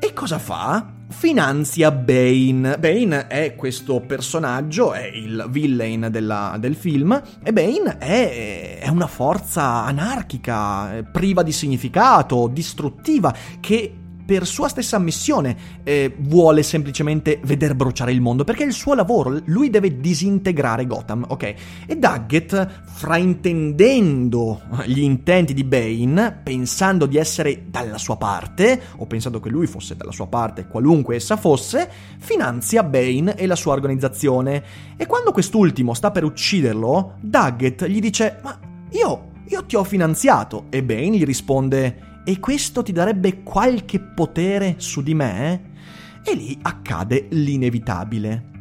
E 0.00 0.12
cosa 0.12 0.38
fa? 0.38 0.96
finanzia 1.08 1.90
Bane. 1.90 2.78
Bane 2.78 3.26
è 3.26 3.54
questo 3.56 4.00
personaggio, 4.00 4.92
è 4.92 5.04
il 5.04 5.46
villain 5.48 6.08
della, 6.10 6.56
del 6.58 6.74
film, 6.74 7.20
e 7.42 7.52
Bane 7.52 7.98
è, 7.98 8.78
è 8.80 8.88
una 8.88 9.06
forza 9.06 9.84
anarchica, 9.84 11.02
priva 11.10 11.42
di 11.42 11.52
significato, 11.52 12.48
distruttiva, 12.48 13.34
che 13.60 13.94
per 14.28 14.46
sua 14.46 14.68
stessa 14.68 14.96
ammissione 14.96 15.56
eh, 15.82 16.14
vuole 16.18 16.62
semplicemente 16.62 17.40
veder 17.44 17.74
bruciare 17.74 18.12
il 18.12 18.20
mondo, 18.20 18.44
perché 18.44 18.64
è 18.64 18.66
il 18.66 18.74
suo 18.74 18.92
lavoro, 18.92 19.40
lui 19.46 19.70
deve 19.70 20.00
disintegrare 20.00 20.86
Gotham, 20.86 21.24
ok? 21.26 21.54
E 21.86 21.96
Daggett, 21.96 22.82
fraintendendo 22.84 24.60
gli 24.84 25.00
intenti 25.00 25.54
di 25.54 25.64
Bane, 25.64 26.40
pensando 26.42 27.06
di 27.06 27.16
essere 27.16 27.64
dalla 27.70 27.96
sua 27.96 28.18
parte, 28.18 28.78
o 28.96 29.06
pensando 29.06 29.40
che 29.40 29.48
lui 29.48 29.66
fosse 29.66 29.96
dalla 29.96 30.12
sua 30.12 30.26
parte, 30.26 30.66
qualunque 30.66 31.16
essa 31.16 31.38
fosse, 31.38 31.88
finanzia 32.18 32.82
Bane 32.82 33.34
e 33.34 33.46
la 33.46 33.56
sua 33.56 33.72
organizzazione. 33.72 34.62
E 34.98 35.06
quando 35.06 35.32
quest'ultimo 35.32 35.94
sta 35.94 36.10
per 36.10 36.24
ucciderlo, 36.24 37.14
Daggett 37.22 37.86
gli 37.86 38.00
dice, 38.00 38.40
ma 38.42 38.58
io, 38.90 39.30
io 39.46 39.64
ti 39.64 39.74
ho 39.74 39.84
finanziato, 39.84 40.66
e 40.68 40.82
Bane 40.82 41.16
gli 41.16 41.24
risponde, 41.24 42.07
e 42.24 42.40
questo 42.40 42.82
ti 42.82 42.92
darebbe 42.92 43.42
qualche 43.42 44.00
potere 44.00 44.74
su 44.78 45.02
di 45.02 45.14
me? 45.14 45.70
E 46.24 46.34
lì 46.34 46.58
accade 46.62 47.26
l'inevitabile. 47.30 48.56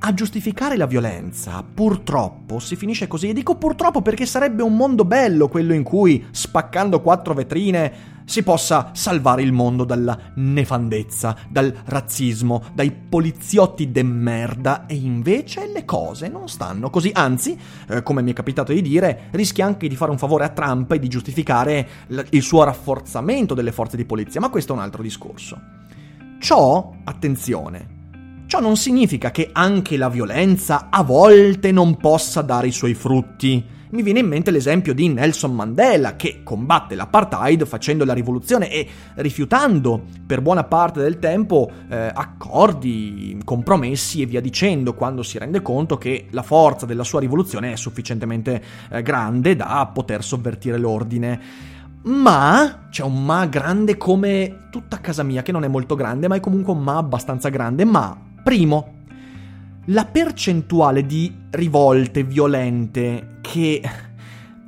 A 0.00 0.14
giustificare 0.14 0.76
la 0.76 0.86
violenza, 0.86 1.64
purtroppo, 1.64 2.60
si 2.60 2.76
finisce 2.76 3.08
così. 3.08 3.30
E 3.30 3.32
dico 3.32 3.56
purtroppo 3.56 4.00
perché 4.00 4.26
sarebbe 4.26 4.62
un 4.62 4.76
mondo 4.76 5.04
bello 5.04 5.48
quello 5.48 5.74
in 5.74 5.82
cui, 5.82 6.24
spaccando 6.30 7.00
quattro 7.00 7.34
vetrine, 7.34 8.17
si 8.28 8.42
possa 8.42 8.90
salvare 8.92 9.40
il 9.40 9.52
mondo 9.52 9.84
dalla 9.84 10.32
nefandezza, 10.34 11.34
dal 11.48 11.74
razzismo, 11.86 12.62
dai 12.74 12.92
poliziotti 12.92 13.90
de 13.90 14.02
merda. 14.02 14.84
E 14.84 14.96
invece 14.96 15.66
le 15.72 15.86
cose 15.86 16.28
non 16.28 16.46
stanno 16.46 16.90
così, 16.90 17.10
anzi, 17.14 17.58
eh, 17.88 18.02
come 18.02 18.20
mi 18.20 18.32
è 18.32 18.34
capitato 18.34 18.74
di 18.74 18.82
dire, 18.82 19.28
rischia 19.30 19.64
anche 19.64 19.88
di 19.88 19.96
fare 19.96 20.10
un 20.10 20.18
favore 20.18 20.44
a 20.44 20.50
Trump 20.50 20.92
e 20.92 20.98
di 20.98 21.08
giustificare 21.08 21.88
l- 22.08 22.20
il 22.28 22.42
suo 22.42 22.64
rafforzamento 22.64 23.54
delle 23.54 23.72
forze 23.72 23.96
di 23.96 24.04
polizia, 24.04 24.40
ma 24.40 24.50
questo 24.50 24.74
è 24.74 24.76
un 24.76 24.82
altro 24.82 25.02
discorso. 25.02 25.58
Ciò, 26.38 26.92
attenzione, 27.04 27.96
Ciò 28.48 28.60
non 28.60 28.78
significa 28.78 29.30
che 29.30 29.50
anche 29.52 29.98
la 29.98 30.08
violenza 30.08 30.86
a 30.88 31.02
volte 31.02 31.70
non 31.70 31.98
possa 31.98 32.40
dare 32.40 32.68
i 32.68 32.72
suoi 32.72 32.94
frutti 32.94 33.62
mi 33.90 34.02
viene 34.02 34.20
in 34.20 34.26
mente 34.26 34.50
l'esempio 34.50 34.92
di 34.92 35.08
Nelson 35.08 35.54
Mandela 35.54 36.16
che 36.16 36.40
combatte 36.42 36.94
l'apartheid 36.94 37.64
facendo 37.66 38.04
la 38.04 38.12
rivoluzione 38.12 38.70
e 38.70 38.86
rifiutando 39.16 40.02
per 40.26 40.42
buona 40.42 40.64
parte 40.64 41.00
del 41.00 41.18
tempo 41.18 41.70
eh, 41.88 42.10
accordi, 42.12 43.40
compromessi 43.44 44.22
e 44.22 44.26
via 44.26 44.40
dicendo 44.40 44.94
quando 44.94 45.22
si 45.22 45.38
rende 45.38 45.62
conto 45.62 45.96
che 45.96 46.26
la 46.30 46.42
forza 46.42 46.86
della 46.86 47.04
sua 47.04 47.20
rivoluzione 47.20 47.72
è 47.72 47.76
sufficientemente 47.76 48.62
eh, 48.90 49.02
grande 49.02 49.56
da 49.56 49.90
poter 49.92 50.22
sovvertire 50.22 50.78
l'ordine. 50.78 51.40
Ma 52.00 52.86
c'è 52.90 53.02
un 53.02 53.24
ma 53.24 53.46
grande 53.46 53.96
come 53.96 54.68
tutta 54.70 55.00
casa 55.00 55.22
mia, 55.22 55.42
che 55.42 55.52
non 55.52 55.64
è 55.64 55.68
molto 55.68 55.94
grande, 55.94 56.28
ma 56.28 56.36
è 56.36 56.40
comunque 56.40 56.72
un 56.72 56.80
ma 56.82 56.96
abbastanza 56.96 57.48
grande. 57.48 57.84
Ma, 57.84 58.16
primo, 58.42 58.97
la 59.90 60.04
percentuale 60.04 61.06
di 61.06 61.34
rivolte 61.50 62.22
violente 62.22 63.38
che 63.40 63.80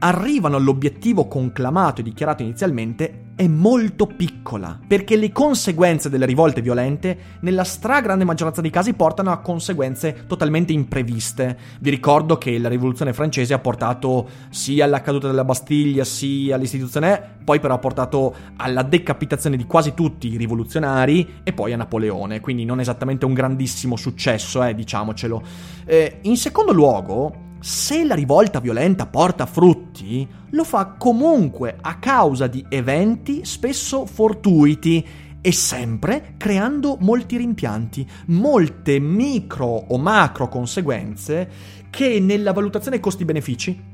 arrivano 0.01 0.57
all'obiettivo 0.57 1.27
conclamato 1.29 2.01
e 2.01 2.05
dichiarato 2.05 2.43
inizialmente 2.43 3.29
è 3.37 3.47
molto 3.47 4.07
piccola, 4.07 4.79
perché 4.87 5.17
le 5.17 5.33
conseguenze 5.33 6.11
delle 6.11 6.27
rivolte 6.27 6.61
violente 6.61 7.19
nella 7.41 7.65
stragrande 7.65 8.25
maggioranza 8.25 8.61
dei 8.61 8.71
casi 8.71 8.93
portano 8.93 9.31
a 9.31 9.39
conseguenze 9.39 10.25
totalmente 10.27 10.75
impreviste. 10.75 11.57
Vi 11.81 11.89
ricordo 11.89 12.37
che 12.37 12.59
la 12.59 12.69
rivoluzione 12.69 13.15
francese 13.15 13.55
ha 13.55 13.59
portato 13.59 14.29
sia 14.51 14.85
alla 14.85 15.01
caduta 15.01 15.27
della 15.27 15.45
Bastiglia 15.45 16.05
sia 16.05 16.57
all'istituzione, 16.57 17.39
poi 17.43 17.61
però 17.61 17.75
ha 17.75 17.79
portato 17.79 18.35
alla 18.57 18.83
decapitazione 18.83 19.57
di 19.57 19.65
quasi 19.65 19.95
tutti 19.95 20.29
i 20.29 20.37
rivoluzionari 20.37 21.41
e 21.43 21.55
poi 21.55 21.73
a 21.73 21.77
Napoleone, 21.77 22.41
quindi 22.41 22.67
non 22.67 22.81
esattamente 22.81 23.25
un 23.25 23.33
grandissimo 23.33 23.97
successo, 23.97 24.63
eh, 24.63 24.75
diciamocelo. 24.75 25.43
Eh, 25.87 26.19
in 26.23 26.37
secondo 26.37 26.73
luogo, 26.73 27.49
se 27.61 28.05
la 28.05 28.15
rivolta 28.15 28.59
violenta 28.59 29.07
porta 29.07 29.47
frutti, 29.47 30.27
lo 30.51 30.65
fa 30.65 30.95
comunque 30.99 31.77
a 31.81 31.99
causa 31.99 32.47
di 32.47 32.65
eventi 32.69 33.45
spesso 33.45 34.07
fortuiti 34.07 35.07
e 35.43 35.53
sempre 35.53 36.35
creando 36.37 36.97
molti 37.01 37.37
rimpianti, 37.37 38.09
molte 38.27 38.99
micro 38.99 39.67
o 39.67 39.99
macro 39.99 40.49
conseguenze 40.49 41.49
che 41.91 42.19
nella 42.21 42.53
valutazione 42.53 43.01
costi-benefici, 43.01 43.89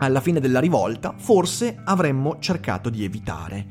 alla 0.00 0.20
fine 0.20 0.40
della 0.40 0.60
rivolta, 0.60 1.14
forse 1.16 1.80
avremmo 1.84 2.38
cercato 2.38 2.88
di 2.88 3.04
evitare. 3.04 3.66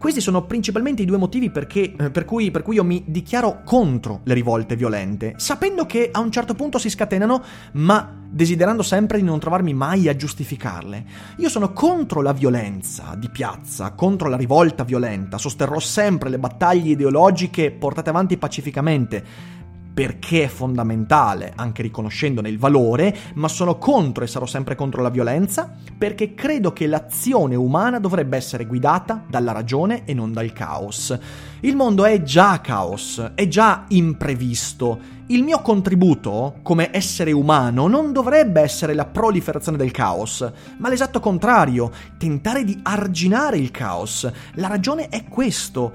Questi 0.00 0.22
sono 0.22 0.46
principalmente 0.46 1.02
i 1.02 1.04
due 1.04 1.18
motivi 1.18 1.50
perché, 1.50 1.92
eh, 1.94 2.10
per, 2.10 2.24
cui, 2.24 2.50
per, 2.50 2.62
cui, 2.62 2.76
io 2.76 2.84
mi 2.84 3.04
dichiaro 3.06 3.60
contro 3.66 4.20
le 4.24 4.32
rivolte 4.32 4.74
violente, 4.74 5.34
sapendo 5.36 5.84
che 5.84 6.08
a 6.10 6.20
un 6.20 6.32
certo 6.32 6.54
punto 6.54 6.78
si 6.78 6.88
scatenano, 6.88 7.44
ma 7.72 8.10
desiderando 8.30 8.82
sempre 8.82 9.18
di 9.18 9.24
non 9.24 9.38
trovarmi 9.38 9.74
mai 9.74 10.08
a 10.08 10.16
giustificarle. 10.16 11.04
Io 11.36 11.50
sono 11.50 11.74
contro 11.74 12.22
la 12.22 12.32
violenza 12.32 13.14
di 13.14 13.28
piazza, 13.28 13.92
contro 13.92 14.30
la 14.30 14.38
rivolta 14.38 14.84
violenta, 14.84 15.36
sosterrò 15.36 15.78
sempre 15.78 16.30
le 16.30 16.38
battaglie 16.38 16.92
ideologiche 16.92 17.70
portate 17.70 18.08
avanti 18.08 18.38
pacificamente 18.38 19.58
perché 19.92 20.44
è 20.44 20.48
fondamentale, 20.48 21.52
anche 21.56 21.82
riconoscendone 21.82 22.48
il 22.48 22.58
valore, 22.58 23.14
ma 23.34 23.48
sono 23.48 23.76
contro 23.76 24.24
e 24.24 24.28
sarò 24.28 24.46
sempre 24.46 24.74
contro 24.74 25.02
la 25.02 25.10
violenza, 25.10 25.74
perché 25.98 26.34
credo 26.34 26.72
che 26.72 26.86
l'azione 26.86 27.54
umana 27.54 27.98
dovrebbe 27.98 28.36
essere 28.36 28.66
guidata 28.66 29.24
dalla 29.28 29.52
ragione 29.52 30.04
e 30.04 30.14
non 30.14 30.32
dal 30.32 30.52
caos. 30.52 31.18
Il 31.60 31.76
mondo 31.76 32.04
è 32.06 32.22
già 32.22 32.60
caos, 32.60 33.32
è 33.34 33.46
già 33.48 33.84
imprevisto. 33.88 35.18
Il 35.26 35.42
mio 35.44 35.60
contributo, 35.60 36.56
come 36.62 36.88
essere 36.92 37.30
umano, 37.32 37.86
non 37.86 38.12
dovrebbe 38.12 38.62
essere 38.62 38.94
la 38.94 39.04
proliferazione 39.04 39.76
del 39.76 39.90
caos, 39.90 40.50
ma 40.78 40.88
l'esatto 40.88 41.20
contrario, 41.20 41.92
tentare 42.16 42.64
di 42.64 42.80
arginare 42.82 43.58
il 43.58 43.70
caos. 43.70 44.28
La 44.54 44.66
ragione 44.66 45.08
è 45.08 45.24
questo, 45.28 45.92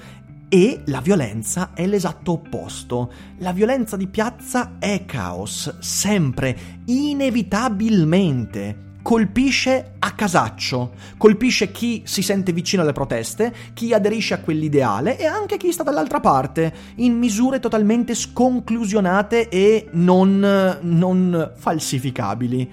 e 0.49 0.81
la 0.85 1.01
violenza 1.01 1.71
è 1.73 1.85
l'esatto 1.85 2.33
opposto. 2.33 3.11
La 3.39 3.51
violenza 3.51 3.97
di 3.97 4.07
piazza 4.07 4.77
è 4.79 5.05
caos, 5.05 5.79
sempre, 5.79 6.57
inevitabilmente. 6.85 8.83
colpisce 9.05 9.93
a 9.99 10.13
casaccio, 10.13 10.93
colpisce 11.17 11.71
chi 11.71 12.01
si 12.05 12.23
sente 12.23 12.51
vicino 12.51 12.81
alle 12.81 12.91
proteste, 12.91 13.53
chi 13.75 13.93
aderisce 13.93 14.33
a 14.33 14.39
quell'ideale 14.39 15.19
e 15.19 15.25
anche 15.25 15.57
chi 15.57 15.71
sta 15.71 15.83
dall'altra 15.83 16.19
parte, 16.19 16.73
in 16.95 17.15
misure 17.15 17.59
totalmente 17.59 18.15
sconclusionate 18.15 19.47
e 19.49 19.89
non, 19.91 20.79
non 20.81 21.51
falsificabili. 21.55 22.71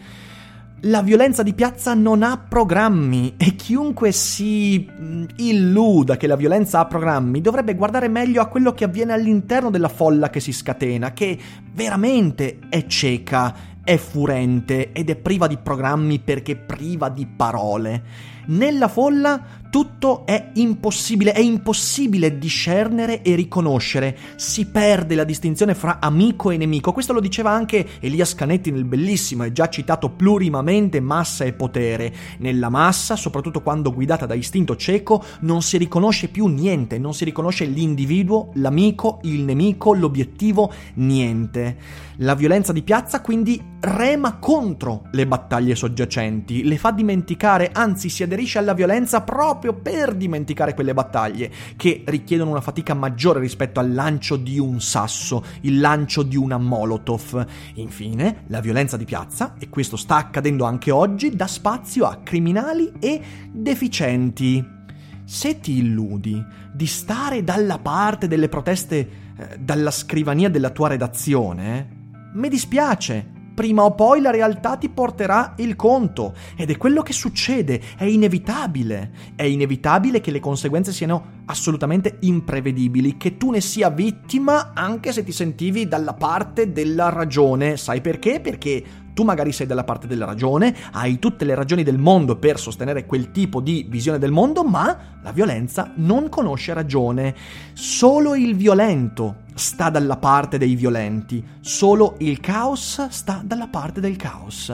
La 0.87 1.01
violenza 1.01 1.45
di 1.45 1.55
piazza 1.55 1.95
non 1.95 2.25
ha 2.25 2.37
programmi 2.37 3.35
e 3.37 3.55
chiunque 3.55 4.11
si 4.11 4.85
mm, 4.91 5.25
illuda 5.37 6.17
che 6.17 6.27
la 6.27 6.35
violenza 6.35 6.81
ha 6.81 6.87
programmi 6.87 7.41
dovrebbe 7.41 7.77
guardare 7.77 8.09
meglio 8.09 8.43
a 8.43 8.49
quello 8.49 8.73
che 8.73 8.83
avviene 8.83 9.13
all'interno 9.13 9.71
della 9.71 9.89
folla 9.89 10.29
che 10.29 10.41
si 10.41 10.51
scatena, 10.51 11.13
che 11.13 11.39
veramente 11.73 12.59
è 12.69 12.85
cieca, 12.87 13.55
è 13.85 13.97
furente 13.97 14.91
ed 14.91 15.09
è 15.09 15.15
priva 15.15 15.47
di 15.47 15.57
programmi 15.57 16.19
perché 16.19 16.57
priva 16.57 17.09
di 17.11 17.29
parole. 17.29 18.03
Nella 18.47 18.89
folla 18.89 19.41
tutto 19.73 20.27
è 20.27 20.51
impossibile, 20.57 21.33
è 21.33 21.41
impossibile 21.41 22.37
discernere 22.37 23.23
e 23.23 23.35
riconoscere, 23.35 24.15
si 24.37 24.67
perde 24.67 25.15
la 25.15 25.25
distinzione 25.25 25.75
fra 25.75 25.97
amico 25.99 26.51
e 26.51 26.59
nemico. 26.59 26.93
Questo 26.93 27.15
lo 27.15 27.21
diceva 27.21 27.53
anche 27.53 27.89
Elias 28.01 28.35
Canetti 28.35 28.71
nel 28.71 28.85
bellissimo 28.85 29.45
e 29.45 29.53
già 29.53 29.71
citato 29.71 30.11
plurimamente 30.11 31.01
Massa 31.01 31.45
e 31.45 31.55
potere. 31.55 32.13
Nella 32.41 32.69
massa, 32.69 33.17
soprattutto 33.17 33.63
quando 33.63 33.95
guidata 33.95 34.27
da 34.27 34.35
istinto 34.35 34.77
cieco, 34.77 35.25
non 35.41 35.63
si 35.63 35.79
riconosce 35.79 36.29
più 36.29 36.49
niente, 36.49 36.99
non 36.99 37.15
si 37.15 37.25
riconosce 37.25 37.65
l'individuo, 37.65 38.51
l'amico, 38.57 39.21
il 39.23 39.41
nemico, 39.41 39.95
l'obiettivo, 39.95 40.71
niente. 40.97 42.11
La 42.17 42.35
violenza 42.35 42.73
di 42.73 42.83
piazza 42.83 43.23
quindi 43.23 43.61
rema 43.81 44.37
contro 44.37 45.05
le 45.13 45.27
battaglie 45.27 45.75
soggiacenti, 45.75 46.63
le 46.63 46.77
fa 46.77 46.93
dimenticare, 46.93 47.71
anzi 47.73 48.11
si 48.11 48.23
aderisce 48.23 48.59
alla 48.59 48.75
violenza 48.75 49.23
proprio 49.23 49.62
proprio 49.63 49.75
per 49.75 50.17
dimenticare 50.17 50.75
quelle 50.75 50.93
battaglie 50.93 51.51
che 51.77 52.03
richiedono 52.07 52.51
una 52.51 52.61
fatica 52.61 52.95
maggiore 52.95 53.39
rispetto 53.39 53.79
al 53.79 53.95
lancio 53.95 54.35
di 54.35 54.59
un 54.59 54.81
sasso, 54.81 55.45
il 55.61 55.79
lancio 55.79 56.25
di 56.25 56.37
una 56.37 56.59
molotov. 56.59 57.47
Infine, 57.75 58.43
la 58.49 58.61
violenza 58.61 58.97
di 58.97 59.05
piazza, 59.05 59.55
e 59.59 59.69
questo 59.69 59.97
sta 59.97 60.17
accadendo 60.17 60.65
anche 60.65 60.91
oggi, 60.91 61.37
dà 61.37 61.47
spazio 61.47 62.07
a 62.07 62.19
criminali 62.25 62.93
e 62.99 63.21
deficienti. 63.53 64.81
Se 65.25 65.61
ti 65.61 65.79
illudi 65.79 66.45
di 66.75 66.87
stare 66.87 67.45
dalla 67.45 67.79
parte 67.79 68.27
delle 68.27 68.49
proteste 68.49 68.97
eh, 69.37 69.59
dalla 69.61 69.93
scrivania 69.93 70.51
della 70.51 70.71
tua 70.71 70.89
redazione, 70.89 72.01
mi 72.33 72.49
dispiace, 72.49 73.32
prima 73.55 73.85
o 73.85 73.95
poi 73.95 74.21
la 74.21 74.31
realtà 74.31 74.77
ti 74.77 74.89
porterà 74.89 75.55
il 75.59 75.77
conto. 75.77 76.35
Ed 76.57 76.71
è 76.71 76.77
quello 76.77 77.03
che 77.03 77.13
succede, 77.13 77.81
è 77.97 78.05
inevitabile, 78.05 79.11
è 79.37 79.45
inevitabile 79.45 80.21
che 80.21 80.31
le 80.31 80.41
conseguenze 80.41 80.93
siano 80.93 81.41
assolutamente 81.47 82.17
imprevedibili, 82.21 83.17
che 83.17 83.37
tu 83.37 83.51
ne 83.51 83.61
sia 83.61 83.91
vittima 83.91 84.73
anche 84.75 85.13
se 85.13 85.25
ti 85.25 85.33
sentivi 85.33 85.87
dalla 85.87 86.15
parte 86.15 86.73
della 86.73 87.09
ragione, 87.09 87.77
sai 87.77 88.01
perché? 88.01 88.41
Perché 88.41 88.85
tu 89.15 89.25
magari 89.25 89.53
sei 89.53 89.67
dalla 89.67 89.85
parte 89.85 90.07
della 90.07 90.25
ragione, 90.25 90.75
hai 90.93 91.19
tutte 91.19 91.45
le 91.45 91.55
ragioni 91.55 91.83
del 91.83 91.99
mondo 91.99 92.37
per 92.37 92.59
sostenere 92.59 93.07
quel 93.07 93.31
tipo 93.31 93.61
di 93.61 93.87
visione 93.89 94.19
del 94.19 94.31
mondo, 94.31 94.65
ma 94.65 95.19
la 95.23 95.33
violenza 95.33 95.93
non 95.97 96.29
conosce 96.29 96.73
ragione. 96.73 97.35
Solo 97.73 98.35
il 98.35 98.57
violento 98.57 99.43
sta 99.55 99.91
dalla 99.91 100.17
parte 100.17 100.59
dei 100.59 100.75
violenti, 100.75 101.45
solo 101.61 102.17
il 102.19 102.41
caos 102.41 103.07
sta 103.09 103.43
dalla 103.45 103.69
parte 103.69 104.01
del 104.01 104.17
caos. 104.17 104.73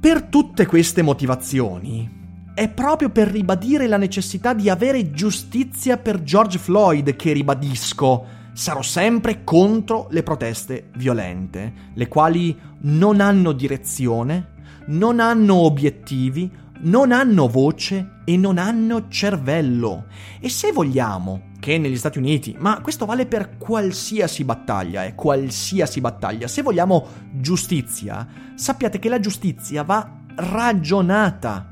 Per 0.00 0.22
tutte 0.24 0.66
queste 0.66 1.02
motivazioni, 1.02 2.20
è 2.54 2.68
proprio 2.68 3.08
per 3.08 3.28
ribadire 3.28 3.86
la 3.86 3.96
necessità 3.96 4.52
di 4.52 4.68
avere 4.68 5.10
giustizia 5.12 5.96
per 5.96 6.22
George 6.22 6.58
Floyd 6.58 7.16
che 7.16 7.32
ribadisco 7.32 8.40
sarò 8.52 8.82
sempre 8.82 9.44
contro 9.44 10.06
le 10.10 10.22
proteste 10.22 10.90
violente, 10.96 11.72
le 11.94 12.08
quali 12.08 12.58
non 12.80 13.20
hanno 13.20 13.52
direzione, 13.52 14.50
non 14.86 15.20
hanno 15.20 15.54
obiettivi, 15.56 16.50
non 16.82 17.12
hanno 17.12 17.48
voce 17.48 18.20
e 18.24 18.36
non 18.36 18.58
hanno 18.58 19.08
cervello. 19.08 20.06
E 20.40 20.48
se 20.48 20.72
vogliamo 20.72 21.50
che 21.60 21.78
negli 21.78 21.96
Stati 21.96 22.18
Uniti, 22.18 22.56
ma 22.58 22.80
questo 22.80 23.06
vale 23.06 23.26
per 23.26 23.56
qualsiasi 23.56 24.44
battaglia, 24.44 25.04
eh, 25.04 25.14
qualsiasi 25.14 26.00
battaglia, 26.00 26.48
se 26.48 26.62
vogliamo 26.62 27.06
giustizia, 27.30 28.26
sappiate 28.54 28.98
che 28.98 29.08
la 29.08 29.20
giustizia 29.20 29.84
va 29.84 30.20
ragionata 30.34 31.71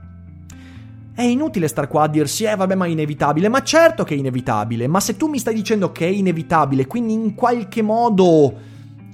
è 1.15 1.23
inutile 1.23 1.69
star 1.69 1.89
qua 1.89 2.05
a 2.05 2.09
dirsi, 2.09 2.45
eh 2.45 2.57
vabbè 2.57 2.75
ma 2.75 2.87
è 2.87 2.89
inevitabile, 2.89 3.49
ma 3.49 3.63
certo 3.63 4.05
che 4.05 4.15
è 4.15 4.19
inevitabile, 4.19 4.87
ma 4.87 5.01
se 5.01 5.17
tu 5.17 5.29
mi 5.29 5.39
stai 5.39 5.55
dicendo 5.55 5.93
che 5.93 6.07
è 6.07 6.11
inevitabile, 6.11 6.87
quindi 6.87 7.13
in 7.13 7.35
qualche 7.35 7.83
modo 7.83 8.55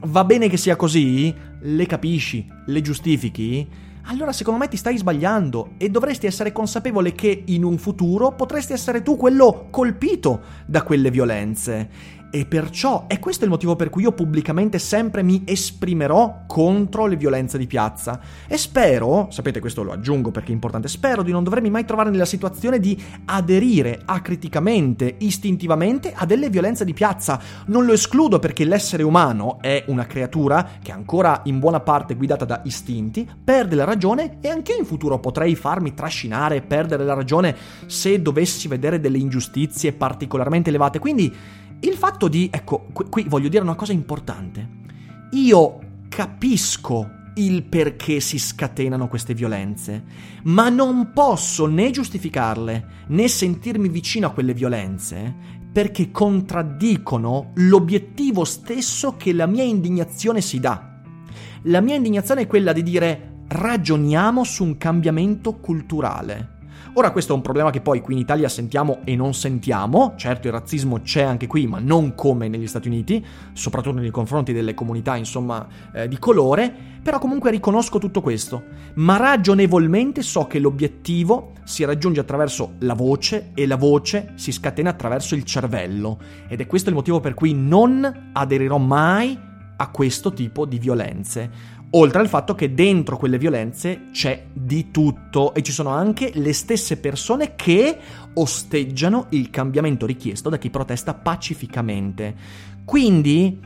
va 0.05 0.25
bene 0.25 0.49
che 0.49 0.57
sia 0.57 0.77
così, 0.77 1.35
le 1.61 1.87
capisci, 1.87 2.47
le 2.67 2.81
giustifichi, 2.81 3.67
allora 4.09 4.33
secondo 4.33 4.61
me 4.61 4.69
ti 4.69 4.77
stai 4.77 4.97
sbagliando 4.97 5.71
e 5.79 5.89
dovresti 5.89 6.27
essere 6.27 6.53
consapevole 6.53 7.13
che 7.13 7.43
in 7.47 7.65
un 7.65 7.77
futuro 7.77 8.33
potresti 8.33 8.73
essere 8.73 9.03
tu 9.03 9.17
quello 9.17 9.67
colpito 9.71 10.43
da 10.65 10.83
quelle 10.83 11.11
violenze 11.11 11.89
e 12.37 12.45
perciò 12.45 13.07
è 13.07 13.19
questo 13.19 13.45
il 13.45 13.51
motivo 13.51 13.77
per 13.77 13.89
cui 13.89 14.03
io 14.03 14.13
pubblicamente 14.13 14.79
sempre 14.79 15.23
mi 15.23 15.45
esprimerò 15.47 16.43
contro 16.47 17.07
le 17.07 17.17
violenze 17.17 17.57
di 17.57 17.67
piazza. 17.67 18.21
E 18.47 18.59
spero, 18.59 19.29
sapete 19.31 19.59
questo 19.59 19.83
lo 19.83 19.93
aggiungo 19.93 20.31
perché 20.31 20.51
è 20.51 20.53
importante, 20.53 20.87
spero 20.89 21.23
di 21.23 21.33
non 21.33 21.45
dovermi 21.45 21.71
mai 21.71 21.87
trovare 21.87 22.11
nella 22.11 22.27
situazione 22.27 22.79
di 22.79 23.03
aderire 23.25 24.03
acriticamente, 24.05 25.15
istintivamente 25.21 26.13
a 26.15 26.27
delle 26.27 26.51
violenze 26.51 26.85
di 26.85 26.93
piazza. 26.93 27.41
Non 27.69 27.87
lo 27.87 27.95
escludo 27.95 28.39
perché 28.39 28.67
l'essere 28.67 29.03
umano 29.03 29.57
è 29.63 29.85
una 29.87 30.05
creatura 30.05 30.73
che 30.83 30.93
ancora 30.93 31.41
in 31.45 31.59
buona 31.59 31.81
parte 31.81 32.17
guidata 32.17 32.45
da 32.45 32.61
istinti, 32.65 33.27
perde 33.43 33.77
la 33.77 33.85
ragione 33.85 34.41
e 34.43 34.51
anche 34.51 34.75
in 34.75 34.85
futuro 34.85 35.19
potrei 35.21 35.55
farmi 35.55 35.95
trascinare 35.95 36.57
e 36.57 36.61
perdere 36.61 37.03
la 37.05 37.15
ragione 37.15 37.57
se 37.87 38.21
dovessi 38.21 38.69
vedere 38.69 39.01
delle 39.01 39.17
ingiustizie 39.17 39.95
particolarmente 39.95 40.69
elevate. 40.69 40.99
Quindi 40.99 41.35
il 41.81 41.95
fatto 41.95 42.29
di, 42.29 42.49
ecco, 42.51 42.87
qui, 42.93 43.25
voglio 43.29 43.49
dire 43.49 43.63
una 43.63 43.75
cosa 43.75 43.93
importante. 43.93 44.85
Io 45.33 45.79
capisco 46.09 47.11
il 47.37 47.65
perché 47.65 48.21
si 48.21 48.39
scatenano 48.39 49.09
queste 49.09 49.35
violenze, 49.35 50.05
ma 50.45 50.69
non 50.69 51.13
posso 51.13 51.67
né 51.67 51.91
giustificarle 51.91 53.05
né 53.09 53.29
sentirmi 53.29 53.89
vicino 53.89 54.29
a 54.29 54.31
quelle 54.31 54.55
violenze 54.55 55.35
perché 55.77 56.11
contraddicono 56.11 57.53
l'obiettivo 57.57 58.45
stesso 58.45 59.17
che 59.17 59.35
la 59.35 59.45
mia 59.45 59.65
indignazione 59.65 60.41
si 60.41 60.59
dà. 60.59 61.03
La 61.65 61.83
mia 61.83 61.97
indignazione 61.97 62.43
è 62.43 62.47
quella 62.47 62.73
di 62.73 62.83
dire 62.83 63.43
ragioniamo 63.49 64.43
su 64.43 64.65
un 64.65 64.79
cambiamento 64.79 65.57
culturale. 65.57 66.56
Ora 66.99 67.11
questo 67.11 67.35
è 67.35 67.37
un 67.37 67.43
problema 67.43 67.69
che 67.69 67.83
poi 67.83 68.01
qui 68.01 68.15
in 68.15 68.21
Italia 68.21 68.49
sentiamo 68.49 69.01
e 69.05 69.17
non 69.17 69.35
sentiamo, 69.35 70.15
certo 70.17 70.47
il 70.47 70.55
razzismo 70.55 71.03
c'è 71.03 71.21
anche 71.21 71.47
qui, 71.47 71.67
ma 71.67 71.79
non 71.79 72.15
come 72.15 72.49
negli 72.49 72.67
Stati 72.67 72.89
Uniti, 72.89 73.23
soprattutto 73.53 73.99
nei 73.99 74.11
confronti 74.11 74.55
delle 74.55 74.73
comunità, 74.73 75.15
insomma, 75.15 75.67
eh, 75.93 76.09
di 76.09 76.19
colore, 76.19 76.75
però 77.03 77.19
comunque 77.19 77.51
riconosco 77.51 77.99
tutto 77.99 78.23
questo, 78.23 78.63
ma 78.95 79.19
ragionevolmente 79.19 80.23
so 80.23 80.47
che 80.47 80.59
l'obiettivo 80.59 81.53
si 81.65 81.85
raggiunge 81.85 82.21
attraverso 82.21 82.77
la 82.79 82.95
voce 82.95 83.51
e 83.53 83.67
la 83.67 83.77
voce 83.77 84.33
si 84.37 84.51
scatena 84.51 84.89
attraverso 84.89 85.35
il 85.35 85.45
cervello. 85.45 86.19
Ed 86.49 86.63
è 86.63 86.67
questo 86.67 86.89
il 86.89 86.95
motivo 86.95 87.21
per 87.21 87.35
cui 87.35 87.53
non 87.53 88.31
aderirò 88.33 88.79
mai 88.79 89.39
a 89.77 89.89
questo 89.89 90.33
tipo 90.33 90.65
di 90.65 90.79
violenze. 90.79 91.75
Oltre 91.99 92.21
al 92.21 92.29
fatto 92.29 92.55
che 92.55 92.75
dentro 92.75 93.17
quelle 93.17 93.39
violenze 93.39 94.09
c'è 94.13 94.49
di 94.53 94.91
tutto 94.91 95.55
e 95.55 95.63
ci 95.63 95.73
sono 95.73 95.89
anche 95.89 96.31
le 96.35 96.53
stesse 96.53 96.99
persone 96.99 97.55
che 97.57 97.97
osteggiano 98.35 99.29
il 99.31 99.49
cambiamento 99.49 100.05
richiesto 100.05 100.51
da 100.51 100.59
chi 100.59 100.69
protesta 100.69 101.15
pacificamente. 101.15 102.35
Quindi, 102.85 103.59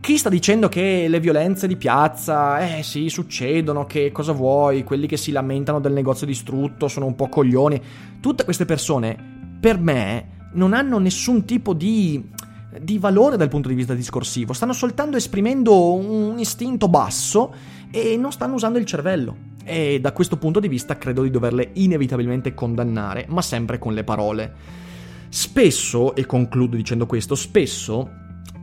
chi 0.00 0.16
sta 0.16 0.30
dicendo 0.30 0.70
che 0.70 1.08
le 1.08 1.20
violenze 1.20 1.66
di 1.66 1.76
piazza, 1.76 2.78
eh 2.78 2.82
sì, 2.82 3.10
succedono, 3.10 3.84
che 3.84 4.10
cosa 4.12 4.32
vuoi, 4.32 4.82
quelli 4.82 5.06
che 5.06 5.18
si 5.18 5.30
lamentano 5.30 5.78
del 5.78 5.92
negozio 5.92 6.26
distrutto 6.26 6.88
sono 6.88 7.04
un 7.04 7.14
po' 7.14 7.28
coglioni, 7.28 7.82
tutte 8.18 8.44
queste 8.44 8.64
persone, 8.64 9.58
per 9.60 9.78
me, 9.78 10.48
non 10.54 10.72
hanno 10.72 10.98
nessun 10.98 11.44
tipo 11.44 11.74
di 11.74 12.32
di 12.80 12.98
valore 12.98 13.36
dal 13.36 13.48
punto 13.48 13.68
di 13.68 13.74
vista 13.74 13.94
discorsivo, 13.94 14.52
stanno 14.52 14.72
soltanto 14.72 15.16
esprimendo 15.16 15.94
un 15.94 16.38
istinto 16.38 16.88
basso 16.88 17.54
e 17.94 18.16
non 18.16 18.32
stanno 18.32 18.54
usando 18.54 18.78
il 18.78 18.84
cervello. 18.84 19.36
E 19.62 20.00
da 20.00 20.10
questo 20.10 20.36
punto 20.36 20.58
di 20.58 20.66
vista 20.66 20.98
credo 20.98 21.22
di 21.22 21.30
doverle 21.30 21.70
inevitabilmente 21.74 22.52
condannare, 22.52 23.24
ma 23.28 23.40
sempre 23.40 23.78
con 23.78 23.94
le 23.94 24.02
parole. 24.02 24.52
Spesso, 25.28 26.16
e 26.16 26.26
concludo 26.26 26.74
dicendo 26.74 27.06
questo, 27.06 27.36
spesso 27.36 28.22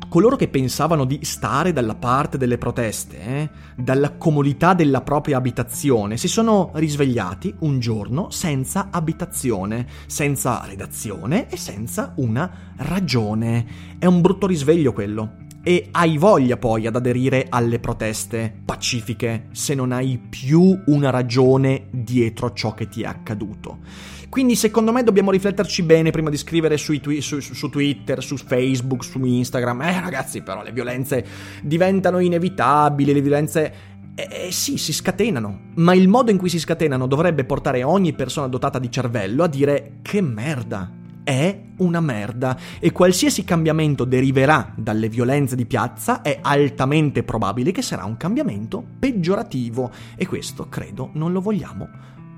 coloro 0.10 0.36
che 0.36 0.50
pensavano 0.50 1.06
di 1.06 1.20
stare 1.22 1.72
dalla 1.72 1.96
parte 1.96 2.38
delle 2.38 2.58
proteste, 2.58 3.20
eh, 3.22 3.50
dalla 3.78 4.12
comodità 4.12 4.74
della 4.74 5.00
propria 5.00 5.38
abitazione, 5.38 6.18
si 6.18 6.28
sono 6.28 6.72
risvegliati 6.74 7.56
un 7.60 7.80
giorno 7.80 8.30
senza 8.32 8.90
abitazione, 8.92 9.88
senza 10.08 10.62
redazione 10.66 11.50
e 11.50 11.56
senza 11.56 12.12
una 12.18 12.52
ragione. 12.76 13.66
È 13.98 14.06
un 14.06 14.20
brutto 14.20 14.46
risveglio 14.46 14.92
quello. 14.92 15.50
E 15.64 15.90
hai 15.92 16.18
voglia 16.18 16.58
poi 16.58 16.88
ad 16.88 16.96
aderire 16.96 17.46
alle 17.50 17.80
proteste 17.80 18.52
pacifiche 18.66 19.48
se 19.52 19.76
non 19.76 19.92
hai 19.92 20.18
più 20.18 20.82
una 20.88 21.10
ragione 21.12 21.88
dietro 21.92 22.52
ciò 22.54 22.74
che 22.74 22.88
ti 22.88 23.04
è 23.04 23.06
accaduto. 23.06 23.80
Quindi 24.28 24.56
secondo 24.56 24.92
me 24.94 25.04
dobbiamo 25.04 25.30
rifletterci 25.30 25.84
bene 25.84 26.10
prima 26.10 26.30
di 26.30 26.38
scrivere 26.38 26.78
twi- 26.78 27.22
su, 27.22 27.42
su, 27.42 27.70
Twitter, 27.70 28.24
su 28.24 28.38
Facebook, 28.38 29.04
su 29.04 29.24
Instagram. 29.24 29.82
Eh 29.82 30.00
ragazzi, 30.00 30.42
però 30.42 30.64
le 30.64 30.72
violenze 30.72 31.26
diventano 31.62 32.20
inevitabili, 32.20 33.14
le 33.14 33.22
violenze 33.22 33.74
eh, 34.16 34.48
eh, 34.48 34.52
sì, 34.52 34.78
si 34.78 34.94
scatenano, 34.94 35.72
ma 35.76 35.94
il 35.94 36.08
modo 36.08 36.32
in 36.32 36.38
cui 36.38 36.50
si 36.50 36.60
scatenano 36.60 37.08
dovrebbe 37.08 37.44
portare 37.44 37.84
ogni 37.84 38.14
persona 38.14 38.48
dotata 38.48 38.78
di 38.78 38.92
cervello 38.92 39.44
a 39.44 39.48
dire 39.48 40.00
che 40.02 40.22
merda, 40.22 40.92
è 41.24 41.60
una 41.78 42.00
merda 42.00 42.58
e 42.80 42.92
qualsiasi 42.92 43.44
cambiamento 43.44 44.06
deriverà 44.06 44.74
dalle 44.76 45.10
violenze 45.10 45.56
di 45.56 45.66
piazza 45.66 46.22
è 46.22 46.40
altamente 46.42 47.24
probabile 47.24 47.72
che 47.72 47.82
sarà 47.82 48.06
un 48.06 48.18
cambiamento 48.18 48.84
peggiorativo 49.00 49.92
e 50.16 50.26
questo 50.26 50.68
credo 50.70 51.10
non 51.14 51.32
lo 51.32 51.42
vogliamo 51.42 51.88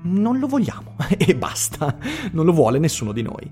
non 0.04 0.38
lo 0.38 0.46
vogliamo 0.46 0.96
e 1.16 1.34
basta, 1.34 1.96
non 2.32 2.44
lo 2.44 2.52
vuole 2.52 2.78
nessuno 2.78 3.12
di 3.12 3.22
noi. 3.22 3.50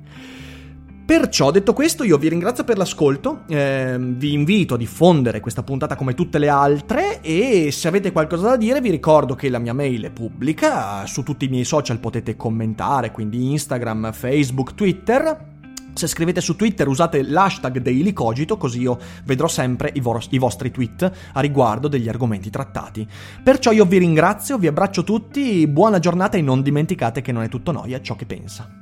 Perciò, 1.04 1.50
detto 1.50 1.72
questo, 1.72 2.04
io 2.04 2.16
vi 2.16 2.28
ringrazio 2.28 2.62
per 2.64 2.78
l'ascolto, 2.78 3.42
eh, 3.48 3.96
vi 3.98 4.32
invito 4.32 4.74
a 4.74 4.76
diffondere 4.76 5.40
questa 5.40 5.62
puntata 5.62 5.96
come 5.96 6.14
tutte 6.14 6.38
le 6.38 6.48
altre 6.48 7.20
e 7.20 7.70
se 7.72 7.88
avete 7.88 8.12
qualcosa 8.12 8.50
da 8.50 8.56
dire 8.56 8.80
vi 8.80 8.90
ricordo 8.90 9.34
che 9.34 9.48
la 9.48 9.58
mia 9.58 9.74
mail 9.74 10.04
è 10.04 10.10
pubblica, 10.10 11.04
su 11.06 11.22
tutti 11.22 11.46
i 11.46 11.48
miei 11.48 11.64
social 11.64 11.98
potete 11.98 12.36
commentare, 12.36 13.10
quindi 13.10 13.50
Instagram, 13.50 14.12
Facebook, 14.12 14.74
Twitter, 14.74 15.50
se 15.94 16.06
scrivete 16.06 16.40
su 16.40 16.56
Twitter 16.56 16.88
usate 16.88 17.22
l'hashtag 17.22 17.78
DailyCogito 17.78 18.56
così 18.56 18.80
io 18.80 18.98
vedrò 19.24 19.46
sempre 19.46 19.90
i, 19.94 20.00
vo- 20.00 20.20
i, 20.30 20.38
vostri 20.38 20.70
tweet 20.70 21.12
a 21.34 21.40
riguardo 21.40 21.88
degli 21.88 22.08
argomenti 22.08 22.48
trattati. 22.48 23.06
Perciò 23.42 23.72
io 23.72 23.84
vi 23.84 23.98
ringrazio, 23.98 24.56
vi 24.56 24.68
abbraccio 24.68 25.04
tutti, 25.04 25.66
buona 25.66 25.98
giornata 25.98 26.38
e 26.38 26.42
non 26.42 26.62
dimenticate 26.62 27.20
che 27.20 27.32
non 27.32 27.42
è 27.42 27.48
tutto 27.48 27.72
noia 27.72 28.00
ciò 28.00 28.16
che 28.16 28.24
pensa. 28.24 28.81